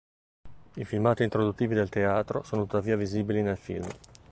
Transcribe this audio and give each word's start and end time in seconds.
I 0.77 0.83
filmati 0.83 1.21
introduttivi 1.23 1.75
del 1.75 1.89
teatro 1.89 2.41
sono 2.41 2.63
tuttavia 2.63 2.97
visibili 2.97 3.43
nel 3.43 3.55
film. 3.55 3.85